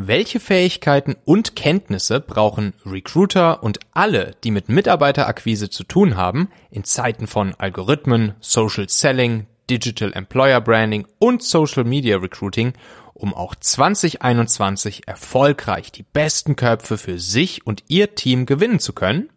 Welche 0.00 0.38
Fähigkeiten 0.38 1.16
und 1.24 1.56
Kenntnisse 1.56 2.20
brauchen 2.20 2.72
Recruiter 2.86 3.64
und 3.64 3.80
alle, 3.90 4.36
die 4.44 4.52
mit 4.52 4.68
Mitarbeiterakquise 4.68 5.70
zu 5.70 5.82
tun 5.82 6.16
haben, 6.16 6.50
in 6.70 6.84
Zeiten 6.84 7.26
von 7.26 7.56
Algorithmen, 7.56 8.34
Social 8.38 8.88
Selling, 8.88 9.48
Digital 9.68 10.12
Employer 10.12 10.60
Branding 10.60 11.04
und 11.18 11.42
Social 11.42 11.82
Media 11.82 12.16
Recruiting, 12.16 12.74
um 13.12 13.34
auch 13.34 13.56
2021 13.56 15.08
erfolgreich 15.08 15.90
die 15.90 16.04
besten 16.04 16.54
Köpfe 16.54 16.96
für 16.96 17.18
sich 17.18 17.66
und 17.66 17.82
ihr 17.88 18.14
Team 18.14 18.46
gewinnen 18.46 18.78
zu 18.78 18.92
können? 18.92 19.30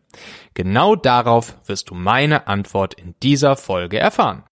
Genau 0.53 0.95
darauf 0.95 1.57
wirst 1.65 1.89
du 1.89 1.95
meine 1.95 2.45
Antwort 2.45 2.93
in 2.93 3.15
dieser 3.23 3.55
Folge 3.55 3.97
erfahren. 3.97 4.43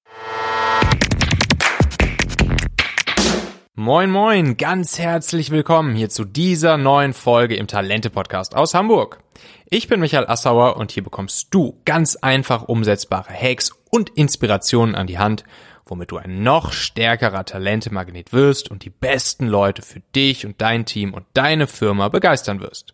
Moin 3.81 4.11
moin, 4.11 4.57
ganz 4.57 4.99
herzlich 4.99 5.51
willkommen 5.51 5.95
hier 5.95 6.09
zu 6.09 6.25
dieser 6.25 6.75
neuen 6.75 7.13
Folge 7.13 7.55
im 7.55 7.65
Talente 7.67 8.09
Podcast 8.09 8.53
aus 8.53 8.73
Hamburg. 8.73 9.23
Ich 9.69 9.87
bin 9.87 10.01
Michael 10.01 10.27
Assauer 10.27 10.75
und 10.75 10.91
hier 10.91 11.01
bekommst 11.01 11.47
du 11.51 11.79
ganz 11.85 12.17
einfach 12.17 12.63
umsetzbare 12.63 13.31
Hacks 13.31 13.71
und 13.89 14.09
Inspirationen 14.09 14.95
an 14.95 15.07
die 15.07 15.17
Hand, 15.17 15.45
womit 15.85 16.11
du 16.11 16.17
ein 16.17 16.43
noch 16.43 16.73
stärkerer 16.73 17.45
Talentemagnet 17.45 18.33
wirst 18.33 18.69
und 18.69 18.83
die 18.83 18.89
besten 18.89 19.47
Leute 19.47 19.81
für 19.81 20.01
dich 20.13 20.45
und 20.45 20.59
dein 20.59 20.85
Team 20.85 21.13
und 21.13 21.25
deine 21.33 21.65
Firma 21.65 22.09
begeistern 22.09 22.59
wirst. 22.59 22.93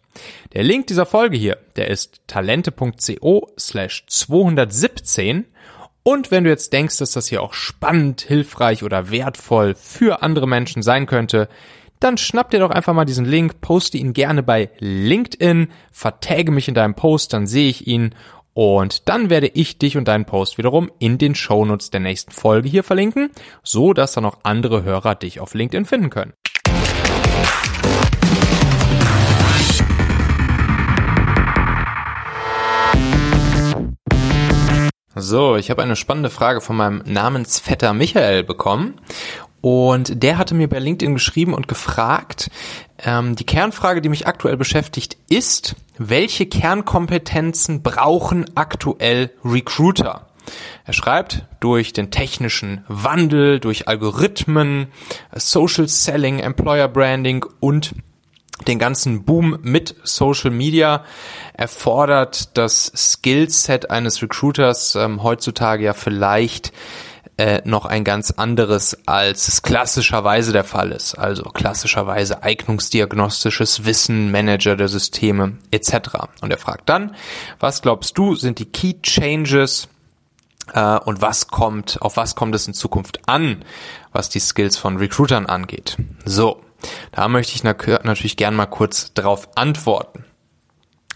Der 0.54 0.62
Link 0.62 0.86
dieser 0.86 1.08
Folge 1.08 1.36
hier, 1.36 1.58
der 1.78 1.88
ist 1.88 2.22
talente.co 2.28 3.50
slash 3.58 4.06
217 4.06 5.46
und 6.08 6.30
wenn 6.30 6.44
du 6.44 6.52
jetzt 6.52 6.72
denkst, 6.72 7.00
dass 7.00 7.14
das 7.14 7.28
hier 7.28 7.42
auch 7.42 7.54
spannend, 7.54 8.22
hilfreich 8.22 8.84
oder 8.84 9.10
wertvoll 9.10 9.74
für 9.74 10.22
andere 10.22 10.48
Menschen 10.48 10.84
sein 10.84 11.08
könnte, 11.08 11.50
dann 12.00 12.20
schnapp 12.20 12.52
dir 12.52 12.60
doch 12.60 12.70
einfach 12.70 12.94
mal 12.94 13.06
diesen 13.06 13.26
Link, 13.26 13.60
poste 13.60 13.98
ihn 13.98 14.14
gerne 14.14 14.44
bei 14.44 14.70
LinkedIn, 14.78 15.70
vertäge 15.92 16.52
mich 16.52 16.68
in 16.68 16.76
deinem 16.76 16.94
Post, 16.94 17.34
dann 17.34 17.48
sehe 17.48 17.70
ich 17.70 17.88
ihn 17.88 18.14
und 18.54 19.10
dann 19.10 19.32
werde 19.32 19.48
ich 19.48 19.80
dich 19.80 19.98
und 19.98 20.08
deinen 20.08 20.26
Post 20.26 20.60
wiederum 20.60 20.92
in 21.00 21.18
den 21.18 21.34
Shownotes 21.34 21.90
der 21.90 22.02
nächsten 22.02 22.32
Folge 22.32 22.70
hier 22.70 22.84
verlinken, 22.84 23.32
so 23.64 23.94
dass 23.94 24.14
dann 24.14 24.26
auch 24.26 24.38
andere 24.44 24.84
Hörer 24.84 25.16
dich 25.16 25.40
auf 25.40 25.56
LinkedIn 25.56 25.86
finden 25.86 26.12
können. 26.12 26.34
So, 35.18 35.56
ich 35.56 35.70
habe 35.70 35.82
eine 35.82 35.96
spannende 35.96 36.30
Frage 36.30 36.60
von 36.60 36.76
meinem 36.76 37.02
Namensvetter 37.06 37.94
Michael 37.94 38.44
bekommen. 38.44 39.00
Und 39.62 40.22
der 40.22 40.38
hatte 40.38 40.54
mir 40.54 40.68
bei 40.68 40.78
LinkedIn 40.78 41.14
geschrieben 41.14 41.54
und 41.54 41.70
gefragt, 41.70 42.52
ähm, 43.00 43.36
die 43.38 43.46
Kernfrage, 43.46 44.02
die 44.02 44.10
mich 44.10 44.28
aktuell 44.28 44.58
beschäftigt, 44.58 45.18
ist, 45.30 45.76
welche 45.98 46.46
Kernkompetenzen 46.46 47.82
brauchen 47.82 48.46
aktuell 48.56 49.32
Recruiter? 49.44 50.28
Er 50.84 50.94
schreibt, 50.94 51.46
durch 51.62 51.94
den 51.94 52.12
technischen 52.12 52.84
Wandel, 52.90 53.60
durch 53.62 53.88
Algorithmen, 53.88 54.88
Social 55.34 55.88
Selling, 55.88 56.40
Employer 56.40 56.90
Branding 56.90 57.46
und 57.62 57.96
den 58.68 58.80
ganzen 58.80 59.26
Boom 59.26 59.60
mit 59.64 59.96
Social 60.04 60.52
Media 60.52 61.04
erfordert 61.54 62.58
das 62.58 62.92
Skillset 62.96 63.90
eines 63.90 64.22
Recruiters 64.22 64.96
ähm, 64.96 65.24
heutzutage 65.24 65.84
ja 65.84 65.94
vielleicht 65.94 66.72
äh, 67.38 67.62
noch 67.66 67.86
ein 67.86 68.06
ganz 68.06 68.32
anderes, 68.32 68.98
als 69.06 69.50
es 69.50 69.62
klassischerweise 69.62 70.54
der 70.54 70.64
Fall 70.64 70.94
ist. 70.94 71.16
Also 71.16 71.44
klassischerweise 71.44 72.44
eignungsdiagnostisches 72.44 73.84
Wissen, 73.84 74.32
Manager 74.32 74.78
der 74.78 74.88
Systeme 74.88 75.58
etc. 75.72 75.94
Und 76.42 76.52
er 76.52 76.58
fragt 76.58 76.88
dann, 76.88 77.14
was 77.60 77.82
glaubst 77.82 78.18
du, 78.18 78.36
sind 78.36 78.60
die 78.60 78.66
Key 78.72 79.02
Changes 79.02 79.90
äh, 80.74 80.98
und 81.00 81.22
was 81.22 81.48
kommt, 81.48 82.02
auf 82.02 82.16
was 82.16 82.36
kommt 82.36 82.56
es 82.56 82.68
in 82.68 82.74
Zukunft 82.74 83.28
an, 83.28 83.66
was 84.14 84.30
die 84.30 84.40
Skills 84.40 84.78
von 84.78 84.96
Recruitern 84.96 85.46
angeht? 85.46 85.98
So, 86.24 86.62
da 87.12 87.28
möchte 87.28 87.54
ich 87.56 87.64
natürlich 87.64 88.38
gern 88.38 88.56
mal 88.56 88.66
kurz 88.66 89.14
drauf 89.14 89.50
antworten. 89.56 90.26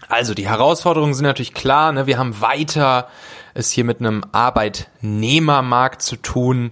Also 0.08 0.34
die 0.34 0.48
Herausforderungen 0.48 1.14
sind 1.14 1.24
natürlich 1.24 1.54
klar. 1.54 1.92
Ne? 1.92 2.06
Wir 2.06 2.18
haben 2.18 2.40
weiter 2.40 3.08
es 3.54 3.70
hier 3.70 3.84
mit 3.84 4.00
einem 4.00 4.24
Arbeitnehmermarkt 4.32 6.02
zu 6.02 6.16
tun. 6.16 6.70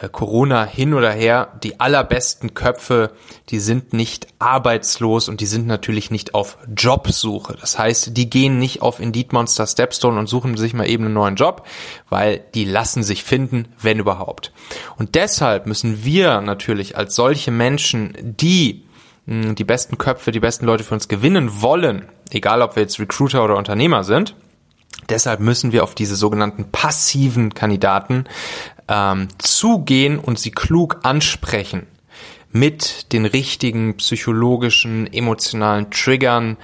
Äh, 0.00 0.08
Corona 0.08 0.64
hin 0.64 0.94
oder 0.94 1.12
her, 1.12 1.58
die 1.62 1.80
allerbesten 1.80 2.54
Köpfe, 2.54 3.12
die 3.48 3.58
sind 3.58 3.92
nicht 3.92 4.26
arbeitslos 4.38 5.28
und 5.28 5.40
die 5.40 5.46
sind 5.46 5.66
natürlich 5.66 6.10
nicht 6.10 6.34
auf 6.34 6.58
Jobsuche. 6.76 7.56
Das 7.60 7.78
heißt, 7.78 8.16
die 8.16 8.30
gehen 8.30 8.58
nicht 8.58 8.82
auf 8.82 9.00
Indeed 9.00 9.32
Monster 9.32 9.66
Stepstone 9.66 10.18
und 10.18 10.28
suchen 10.28 10.56
sich 10.56 10.74
mal 10.74 10.88
eben 10.88 11.04
einen 11.04 11.14
neuen 11.14 11.36
Job, 11.36 11.66
weil 12.08 12.42
die 12.54 12.64
lassen 12.64 13.02
sich 13.02 13.24
finden, 13.24 13.68
wenn 13.80 13.98
überhaupt. 13.98 14.52
Und 14.96 15.14
deshalb 15.14 15.66
müssen 15.66 16.04
wir 16.04 16.40
natürlich 16.40 16.96
als 16.96 17.14
solche 17.14 17.50
Menschen, 17.50 18.16
die 18.20 18.84
die 19.26 19.64
besten 19.64 19.98
Köpfe, 19.98 20.32
die 20.32 20.40
besten 20.40 20.66
Leute 20.66 20.82
für 20.82 20.94
uns 20.94 21.06
gewinnen 21.06 21.62
wollen, 21.62 22.08
egal 22.30 22.60
ob 22.60 22.74
wir 22.74 22.82
jetzt 22.82 22.98
Recruiter 22.98 23.44
oder 23.44 23.56
Unternehmer 23.56 24.02
sind, 24.02 24.34
Deshalb 25.08 25.40
müssen 25.40 25.72
wir 25.72 25.84
auf 25.84 25.94
diese 25.94 26.16
sogenannten 26.16 26.70
passiven 26.70 27.54
Kandidaten 27.54 28.24
ähm, 28.88 29.28
zugehen 29.38 30.18
und 30.18 30.38
sie 30.38 30.50
klug 30.50 31.00
ansprechen 31.02 31.86
mit 32.52 33.12
den 33.12 33.24
richtigen 33.24 33.96
psychologischen, 33.96 35.10
emotionalen 35.12 35.90
Triggern, 35.90 36.58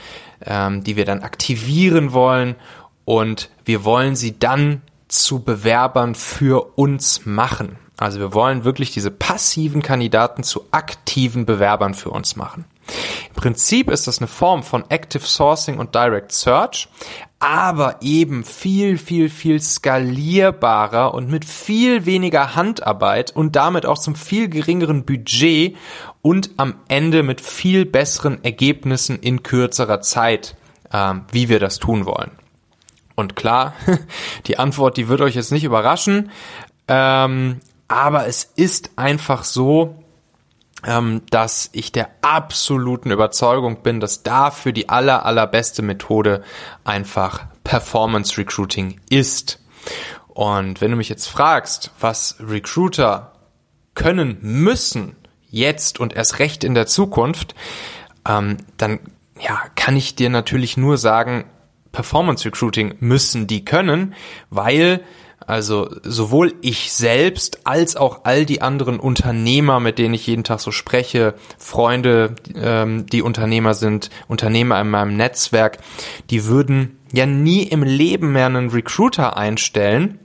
ähm, 0.45 0.85
die 0.85 0.97
wir 0.97 1.05
dann 1.05 1.23
aktivieren 1.23 2.13
wollen 2.13 2.57
und 3.05 3.51
wir 3.65 3.85
wollen 3.85 4.15
sie 4.15 4.39
dann 4.39 4.83
zu 5.09 5.43
Bewerbern 5.43 6.15
für 6.15 6.77
uns 6.77 7.25
machen. 7.25 7.77
Also 7.97 8.21
wir 8.21 8.35
wollen 8.35 8.65
wirklich 8.65 8.93
diese 8.93 9.11
passiven 9.11 9.83
Kandidaten 9.83 10.43
zu 10.43 10.67
aktiven 10.71 11.47
Bewerbern 11.47 11.95
für 11.95 12.11
uns 12.11 12.37
machen. 12.37 12.67
Im 13.29 13.35
Prinzip 13.35 13.91
ist 13.91 14.07
das 14.07 14.19
eine 14.19 14.29
Form 14.29 14.63
von 14.63 14.85
Active 14.89 15.25
Sourcing 15.25 15.79
und 15.79 15.95
Direct 15.95 16.33
Search, 16.33 16.89
aber 17.39 17.97
eben 18.01 18.43
viel, 18.43 18.99
viel, 18.99 19.29
viel 19.29 19.61
skalierbarer 19.61 21.15
und 21.15 21.31
mit 21.31 21.45
viel 21.45 22.05
weniger 22.05 22.57
Handarbeit 22.57 23.35
und 23.35 23.55
damit 23.55 23.87
auch 23.87 23.99
zum 23.99 24.17
viel 24.17 24.49
geringeren 24.49 25.05
Budget 25.05 25.77
und 26.21 26.51
am 26.57 26.75
Ende 26.89 27.23
mit 27.23 27.41
viel 27.41 27.85
besseren 27.85 28.43
Ergebnissen 28.43 29.21
in 29.21 29.43
kürzerer 29.43 30.01
Zeit, 30.01 30.57
ähm, 30.93 31.25
wie 31.31 31.49
wir 31.49 31.61
das 31.61 31.79
tun 31.79 32.07
wollen. 32.07 32.33
Und 33.15 33.37
klar, 33.37 33.75
die 34.47 34.59
Antwort, 34.59 34.97
die 34.97 35.09
wird 35.09 35.21
euch 35.21 35.37
jetzt 35.37 35.53
nicht 35.53 35.65
überraschen, 35.65 36.31
ähm, 36.89 37.61
aber 37.87 38.27
es 38.27 38.45
ist 38.57 38.91
einfach 38.97 39.45
so, 39.45 39.95
ähm, 40.87 41.23
dass 41.31 41.71
ich 41.73 41.93
der 41.93 42.11
absoluten 42.23 43.11
Überzeugung 43.11 43.83
bin, 43.83 44.01
dass 44.01 44.23
dafür 44.23 44.73
die 44.73 44.89
aller, 44.89 45.27
allerbeste 45.27 45.83
Methode 45.83 46.43
einfach 46.85 47.47
Performance 47.65 48.39
Recruiting 48.39 49.01
ist. 49.11 49.61
Und 50.29 50.81
wenn 50.81 50.91
du 50.91 50.97
mich 50.97 51.09
jetzt 51.09 51.27
fragst, 51.27 51.91
was 51.99 52.37
Recruiter 52.41 53.33
können 53.95 54.39
müssen, 54.41 55.17
jetzt 55.51 55.99
und 55.99 56.15
erst 56.15 56.39
recht 56.39 56.63
in 56.63 56.75
der 56.75 56.87
Zukunft, 56.87 57.55
ähm, 58.27 58.59
dann 58.77 59.01
ja, 59.41 59.63
kann 59.75 59.97
ich 59.97 60.15
dir 60.15 60.31
natürlich 60.31 60.77
nur 60.77 60.99
sagen, 60.99 61.45
Performance 61.93 62.45
Recruiting 62.45 62.95
müssen 63.01 63.47
die 63.47 63.65
können, 63.65 64.15
weil 64.51 65.03
also 65.47 65.89
sowohl 66.03 66.55
ich 66.61 66.93
selbst 66.93 67.67
als 67.67 67.97
auch 67.97 68.21
all 68.25 68.45
die 68.45 68.61
anderen 68.61 69.01
Unternehmer, 69.01 69.81
mit 69.81 69.99
denen 69.99 70.15
ich 70.15 70.27
jeden 70.27 70.45
Tag 70.45 70.61
so 70.61 70.73
spreche, 70.73 71.35
Freunde, 71.59 72.35
ähm, 72.55 73.07
die 73.07 73.23
Unternehmer 73.23 73.75
sind, 73.75 74.11
Unternehmer 74.27 74.81
in 74.81 74.91
meinem 74.91 75.17
Netzwerk, 75.17 75.79
die 76.31 76.45
würden 76.45 76.99
ja 77.13 77.25
nie 77.25 77.63
im 77.63 77.83
Leben 77.83 78.33
mehr 78.33 78.47
einen 78.47 78.71
Recruiter 78.71 79.37
einstellen, 79.37 80.19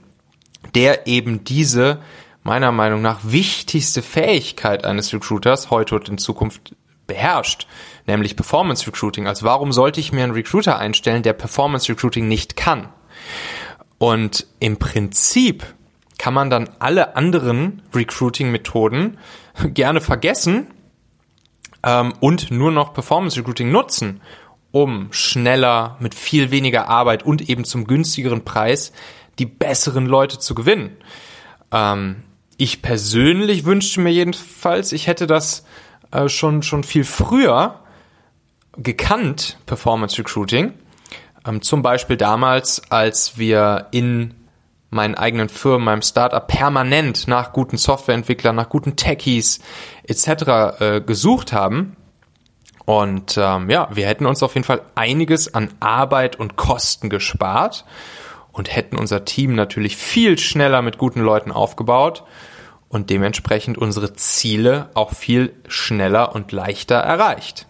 der 0.74 1.06
eben 1.06 1.44
diese 1.44 2.00
meiner 2.42 2.72
Meinung 2.72 3.00
nach 3.00 3.20
wichtigste 3.22 4.02
Fähigkeit 4.02 4.84
eines 4.84 5.12
Recruiters 5.12 5.70
heute 5.70 5.94
und 5.94 6.08
in 6.08 6.18
Zukunft 6.18 6.74
beherrscht, 7.06 7.66
nämlich 8.06 8.36
Performance 8.36 8.86
Recruiting. 8.86 9.26
Also 9.26 9.46
warum 9.46 9.72
sollte 9.72 10.00
ich 10.00 10.12
mir 10.12 10.24
einen 10.24 10.32
Recruiter 10.32 10.78
einstellen, 10.78 11.22
der 11.22 11.32
Performance 11.32 11.88
Recruiting 11.90 12.28
nicht 12.28 12.56
kann? 12.56 12.88
Und 13.98 14.46
im 14.60 14.78
Prinzip 14.78 15.64
kann 16.18 16.34
man 16.34 16.50
dann 16.50 16.70
alle 16.78 17.16
anderen 17.16 17.82
Recruiting-Methoden 17.94 19.18
gerne 19.68 20.00
vergessen 20.00 20.68
ähm, 21.82 22.14
und 22.20 22.50
nur 22.50 22.72
noch 22.72 22.94
Performance 22.94 23.38
Recruiting 23.38 23.70
nutzen, 23.70 24.20
um 24.72 25.08
schneller, 25.12 25.96
mit 26.00 26.14
viel 26.14 26.50
weniger 26.50 26.88
Arbeit 26.88 27.24
und 27.24 27.48
eben 27.48 27.64
zum 27.64 27.86
günstigeren 27.86 28.44
Preis 28.44 28.92
die 29.38 29.46
besseren 29.46 30.06
Leute 30.06 30.38
zu 30.38 30.54
gewinnen. 30.54 30.96
Ähm, 31.70 32.24
ich 32.56 32.82
persönlich 32.82 33.64
wünschte 33.64 34.00
mir 34.00 34.12
jedenfalls, 34.12 34.92
ich 34.92 35.06
hätte 35.06 35.26
das 35.26 35.64
äh, 36.10 36.28
schon, 36.28 36.62
schon 36.62 36.84
viel 36.84 37.04
früher 37.04 37.80
gekannt, 38.76 39.58
Performance 39.66 40.18
Recruiting. 40.18 40.72
Ähm, 41.46 41.62
zum 41.62 41.82
Beispiel 41.82 42.16
damals, 42.16 42.82
als 42.90 43.38
wir 43.38 43.88
in 43.90 44.34
meinen 44.90 45.16
eigenen 45.16 45.48
Firmen, 45.48 45.84
meinem 45.84 46.02
Startup 46.02 46.46
permanent 46.46 47.26
nach 47.26 47.52
guten 47.52 47.76
Softwareentwicklern, 47.76 48.54
nach 48.54 48.68
guten 48.68 48.96
Techies 48.96 49.60
etc. 50.04 50.80
Äh, 50.80 51.00
gesucht 51.00 51.52
haben. 51.52 51.96
Und 52.86 53.36
ähm, 53.38 53.70
ja, 53.70 53.88
wir 53.92 54.06
hätten 54.06 54.26
uns 54.26 54.42
auf 54.42 54.54
jeden 54.54 54.64
Fall 54.64 54.82
einiges 54.94 55.52
an 55.52 55.70
Arbeit 55.80 56.36
und 56.36 56.56
Kosten 56.56 57.08
gespart 57.08 57.84
und 58.52 58.74
hätten 58.74 58.96
unser 58.96 59.24
Team 59.24 59.54
natürlich 59.54 59.96
viel 59.96 60.38
schneller 60.38 60.80
mit 60.80 60.98
guten 60.98 61.20
Leuten 61.20 61.50
aufgebaut 61.50 62.24
und 62.88 63.10
dementsprechend 63.10 63.78
unsere 63.78 64.12
Ziele 64.12 64.90
auch 64.94 65.12
viel 65.12 65.54
schneller 65.66 66.34
und 66.34 66.52
leichter 66.52 66.96
erreicht. 66.96 67.66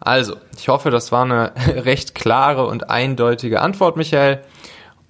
Also, 0.00 0.36
ich 0.58 0.68
hoffe, 0.68 0.90
das 0.90 1.12
war 1.12 1.24
eine 1.24 1.52
recht 1.84 2.14
klare 2.14 2.66
und 2.66 2.90
eindeutige 2.90 3.60
Antwort, 3.60 3.96
Michael. 3.96 4.42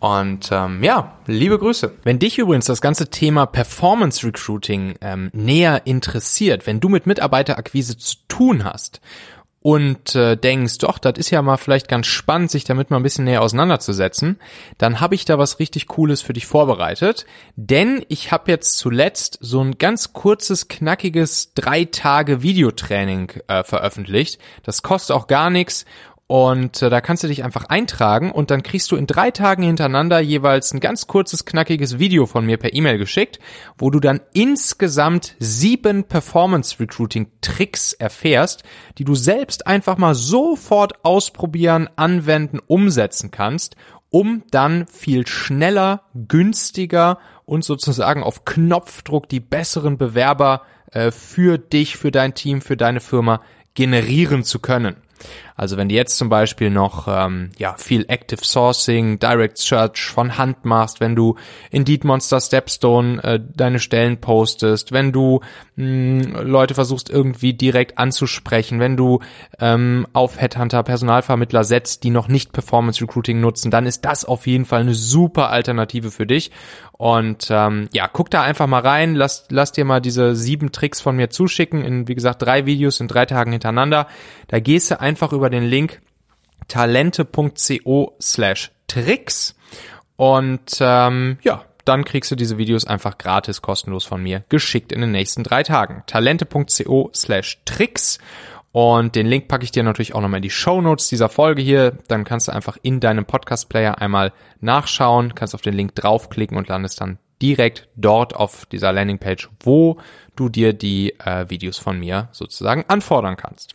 Und 0.00 0.48
ähm, 0.50 0.82
ja, 0.82 1.12
liebe 1.26 1.58
Grüße. 1.58 1.92
Wenn 2.04 2.18
dich 2.18 2.38
übrigens 2.38 2.64
das 2.64 2.80
ganze 2.80 3.10
Thema 3.10 3.44
Performance 3.44 4.26
Recruiting 4.26 4.94
ähm, 5.02 5.30
näher 5.34 5.82
interessiert, 5.84 6.66
wenn 6.66 6.80
du 6.80 6.88
mit 6.88 7.06
Mitarbeiterakquise 7.06 7.98
zu 7.98 8.16
tun 8.26 8.64
hast 8.64 9.02
und 9.62 10.14
äh, 10.14 10.36
denkst, 10.36 10.78
doch, 10.78 10.98
das 10.98 11.18
ist 11.18 11.30
ja 11.30 11.42
mal 11.42 11.58
vielleicht 11.58 11.86
ganz 11.86 12.06
spannend, 12.06 12.50
sich 12.50 12.64
damit 12.64 12.90
mal 12.90 12.96
ein 12.96 13.02
bisschen 13.02 13.26
näher 13.26 13.42
auseinanderzusetzen, 13.42 14.40
dann 14.78 15.00
habe 15.00 15.14
ich 15.14 15.26
da 15.26 15.38
was 15.38 15.58
richtig 15.58 15.86
Cooles 15.86 16.22
für 16.22 16.32
dich 16.32 16.46
vorbereitet. 16.46 17.26
Denn 17.56 18.02
ich 18.08 18.32
habe 18.32 18.50
jetzt 18.50 18.78
zuletzt 18.78 19.38
so 19.42 19.62
ein 19.62 19.76
ganz 19.76 20.14
kurzes, 20.14 20.68
knackiges 20.68 21.52
drei 21.54 21.84
Tage 21.84 22.42
Videotraining 22.42 23.32
äh, 23.48 23.62
veröffentlicht. 23.62 24.40
Das 24.62 24.82
kostet 24.82 25.14
auch 25.14 25.26
gar 25.26 25.50
nichts 25.50 25.84
und 26.30 26.80
äh, 26.80 26.90
da 26.90 27.00
kannst 27.00 27.24
du 27.24 27.26
dich 27.26 27.42
einfach 27.42 27.64
eintragen 27.64 28.30
und 28.30 28.52
dann 28.52 28.62
kriegst 28.62 28.92
du 28.92 28.94
in 28.94 29.08
drei 29.08 29.32
Tagen 29.32 29.64
hintereinander 29.64 30.20
jeweils 30.20 30.72
ein 30.72 30.78
ganz 30.78 31.08
kurzes, 31.08 31.44
knackiges 31.44 31.98
Video 31.98 32.24
von 32.26 32.46
mir 32.46 32.56
per 32.56 32.72
E-Mail 32.72 32.98
geschickt, 32.98 33.40
wo 33.76 33.90
du 33.90 33.98
dann 33.98 34.20
insgesamt 34.32 35.34
sieben 35.40 36.04
Performance 36.04 36.78
Recruiting 36.78 37.32
Tricks 37.40 37.94
erfährst, 37.94 38.62
die 38.96 39.02
du 39.02 39.16
selbst 39.16 39.66
einfach 39.66 39.98
mal 39.98 40.14
sofort 40.14 41.04
ausprobieren, 41.04 41.90
anwenden, 41.96 42.60
umsetzen 42.64 43.32
kannst, 43.32 43.74
um 44.10 44.44
dann 44.52 44.86
viel 44.86 45.26
schneller, 45.26 46.02
günstiger 46.14 47.18
und 47.44 47.64
sozusagen 47.64 48.22
auf 48.22 48.44
Knopfdruck 48.44 49.28
die 49.28 49.40
besseren 49.40 49.98
Bewerber 49.98 50.62
äh, 50.92 51.10
für 51.10 51.58
dich, 51.58 51.96
für 51.96 52.12
dein 52.12 52.34
Team, 52.34 52.60
für 52.60 52.76
deine 52.76 53.00
Firma 53.00 53.42
generieren 53.74 54.44
zu 54.44 54.60
können. 54.60 54.94
Also 55.56 55.76
wenn 55.76 55.88
du 55.88 55.94
jetzt 55.94 56.16
zum 56.16 56.28
Beispiel 56.28 56.70
noch 56.70 57.06
ähm, 57.08 57.50
ja 57.58 57.74
viel 57.76 58.06
Active 58.08 58.44
Sourcing, 58.44 59.18
Direct 59.18 59.58
Search 59.58 60.10
von 60.10 60.38
Hand 60.38 60.64
machst, 60.64 61.00
wenn 61.00 61.14
du 61.14 61.36
Indeed 61.70 62.04
Monster 62.04 62.40
Stepstone 62.40 63.22
äh, 63.22 63.40
deine 63.54 63.78
Stellen 63.78 64.20
postest, 64.20 64.92
wenn 64.92 65.12
du 65.12 65.40
mh, 65.76 66.40
Leute 66.42 66.74
versuchst 66.74 67.10
irgendwie 67.10 67.52
direkt 67.52 67.98
anzusprechen, 67.98 68.80
wenn 68.80 68.96
du 68.96 69.20
ähm, 69.58 70.06
auf 70.12 70.40
Headhunter 70.40 70.82
Personalvermittler 70.82 71.64
setzt, 71.64 72.04
die 72.04 72.10
noch 72.10 72.28
nicht 72.28 72.52
Performance 72.52 73.02
Recruiting 73.02 73.40
nutzen, 73.40 73.70
dann 73.70 73.86
ist 73.86 74.04
das 74.04 74.24
auf 74.24 74.46
jeden 74.46 74.64
Fall 74.64 74.80
eine 74.80 74.94
super 74.94 75.50
Alternative 75.50 76.10
für 76.10 76.26
dich. 76.26 76.50
Und 76.92 77.48
ähm, 77.48 77.88
ja, 77.94 78.08
guck 78.12 78.30
da 78.30 78.42
einfach 78.42 78.66
mal 78.66 78.82
rein, 78.82 79.14
lass, 79.14 79.46
lass 79.48 79.72
dir 79.72 79.86
mal 79.86 80.00
diese 80.00 80.36
sieben 80.36 80.70
Tricks 80.70 81.00
von 81.00 81.16
mir 81.16 81.30
zuschicken, 81.30 81.82
in 81.82 82.08
wie 82.08 82.14
gesagt 82.14 82.42
drei 82.42 82.66
Videos 82.66 83.00
in 83.00 83.08
drei 83.08 83.24
Tagen 83.24 83.52
hintereinander. 83.52 84.06
Da 84.48 84.60
gehst 84.60 84.90
du 84.90 85.00
einfach 85.00 85.09
über 85.32 85.50
den 85.50 85.64
Link 85.64 86.00
talente.co 86.68 88.16
slash 88.20 88.70
tricks 88.86 89.56
und 90.16 90.78
ähm, 90.80 91.38
ja, 91.42 91.64
dann 91.84 92.04
kriegst 92.04 92.30
du 92.30 92.36
diese 92.36 92.58
Videos 92.58 92.86
einfach 92.86 93.18
gratis 93.18 93.62
kostenlos 93.62 94.04
von 94.04 94.22
mir 94.22 94.44
geschickt 94.48 94.92
in 94.92 95.00
den 95.00 95.12
nächsten 95.12 95.42
drei 95.42 95.62
Tagen. 95.62 96.02
talente.co 96.06 97.10
slash 97.14 97.60
tricks 97.64 98.18
und 98.72 99.16
den 99.16 99.26
Link 99.26 99.48
packe 99.48 99.64
ich 99.64 99.72
dir 99.72 99.82
natürlich 99.82 100.14
auch 100.14 100.20
nochmal 100.20 100.38
in 100.38 100.42
die 100.42 100.50
Show 100.50 100.80
Notes 100.80 101.08
dieser 101.08 101.28
Folge 101.28 101.60
hier. 101.60 101.98
Dann 102.06 102.24
kannst 102.24 102.48
du 102.48 102.52
einfach 102.52 102.76
in 102.82 103.00
deinem 103.00 103.24
Podcast-Player 103.24 104.00
einmal 104.00 104.32
nachschauen, 104.60 105.34
kannst 105.34 105.54
auf 105.54 105.62
den 105.62 105.74
Link 105.74 105.94
draufklicken 105.96 106.56
und 106.56 106.68
landest 106.68 107.00
dann 107.00 107.18
direkt 107.42 107.88
dort 107.96 108.36
auf 108.36 108.66
dieser 108.66 108.92
Landingpage, 108.92 109.48
wo 109.60 109.98
du 110.36 110.48
dir 110.48 110.72
die 110.72 111.18
äh, 111.18 111.48
Videos 111.48 111.78
von 111.78 111.98
mir 111.98 112.28
sozusagen 112.32 112.84
anfordern 112.86 113.36
kannst. 113.36 113.72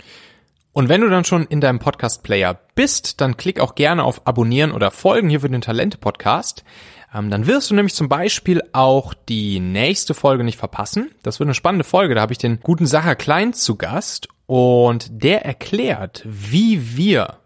Und 0.75 0.89
wenn 0.89 0.99
du 0.99 1.09
dann 1.09 1.23
schon 1.23 1.45
in 1.45 1.61
deinem 1.61 1.79
Podcast-Player 1.79 2.59
bist, 2.75 3.21
dann 3.21 3.37
klick 3.37 3.61
auch 3.61 3.75
gerne 3.75 4.03
auf 4.03 4.27
Abonnieren 4.27 4.73
oder 4.73 4.91
Folgen 4.91 5.29
hier 5.29 5.39
für 5.39 5.49
den 5.49 5.61
Talente-Podcast. 5.61 6.65
Ähm, 7.13 7.29
dann 7.31 7.47
wirst 7.47 7.71
du 7.71 7.75
nämlich 7.75 7.95
zum 7.95 8.09
Beispiel 8.09 8.61
auch 8.73 9.13
die 9.13 9.61
nächste 9.61 10.13
Folge 10.13 10.43
nicht 10.43 10.57
verpassen. 10.57 11.11
Das 11.23 11.39
wird 11.39 11.47
eine 11.47 11.53
spannende 11.53 11.85
Folge. 11.85 12.13
Da 12.13 12.19
habe 12.19 12.33
ich 12.33 12.39
den 12.39 12.59
guten 12.59 12.87
Sacher 12.87 13.15
Klein 13.15 13.53
zu 13.53 13.77
Gast 13.77 14.27
und 14.47 15.07
der 15.11 15.45
erklärt, 15.45 16.23
wie 16.25 16.97
wir 16.97 17.37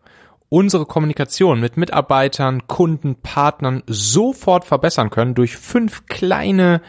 unsere 0.50 0.86
Kommunikation 0.86 1.60
mit 1.60 1.78
Mitarbeitern, 1.78 2.68
Kunden, 2.68 3.16
Partnern 3.16 3.84
sofort 3.88 4.66
verbessern 4.66 5.12
können 5.12 5.36
durch 5.36 5.56
fünf 5.56 6.08
kleine 6.08 6.82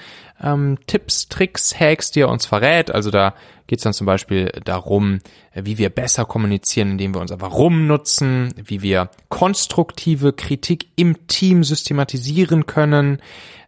ähm, 0.42 0.78
Tipps, 0.86 1.28
Tricks, 1.28 1.78
Hacks, 1.78 2.10
die 2.10 2.20
er 2.20 2.30
uns 2.30 2.46
verrät. 2.46 2.90
Also 2.90 3.10
da 3.10 3.34
geht 3.66 3.78
es 3.78 3.84
dann 3.84 3.92
zum 3.92 4.06
Beispiel 4.06 4.50
darum, 4.64 5.20
wie 5.54 5.78
wir 5.78 5.90
besser 5.90 6.24
kommunizieren, 6.24 6.92
indem 6.92 7.14
wir 7.14 7.20
unser 7.20 7.40
Warum 7.40 7.86
nutzen, 7.86 8.52
wie 8.56 8.82
wir 8.82 9.10
konstruktive 9.28 10.32
Kritik 10.32 10.88
im 10.96 11.26
Team 11.26 11.62
systematisieren 11.62 12.66
können, 12.66 13.20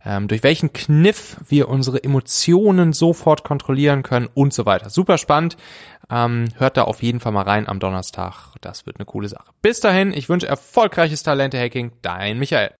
ähm, 0.04 0.28
durch 0.28 0.42
welchen 0.42 0.72
Kniff 0.72 1.36
wir 1.48 1.68
unsere 1.68 2.02
Emotionen 2.02 2.92
sofort 2.92 3.44
kontrollieren 3.44 4.02
können 4.02 4.28
und 4.34 4.52
so 4.52 4.66
weiter. 4.66 4.90
Super 4.90 5.18
spannend. 5.18 5.56
Ähm, 6.10 6.48
hört 6.56 6.76
da 6.76 6.82
auf 6.82 7.02
jeden 7.02 7.20
Fall 7.20 7.32
mal 7.32 7.42
rein 7.42 7.68
am 7.68 7.80
Donnerstag. 7.80 8.54
Das 8.60 8.86
wird 8.86 8.96
eine 8.96 9.06
coole 9.06 9.28
Sache. 9.28 9.52
Bis 9.62 9.80
dahin, 9.80 10.12
ich 10.12 10.28
wünsche 10.28 10.46
erfolgreiches 10.46 11.22
Talente-Hacking. 11.22 11.92
Dein 12.02 12.38
Michael. 12.38 12.72